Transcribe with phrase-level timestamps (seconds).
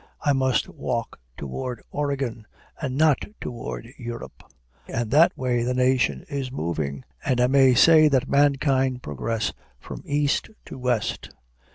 [0.21, 2.47] I must walk toward Oregon,
[2.81, 4.41] and not toward Europe.
[4.87, 10.01] And that way the nation is moving, and I may say that mankind progress from
[10.07, 11.29] east to west.